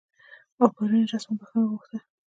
[0.59, 1.97] او پرون یې رسما بخښنه وغوښته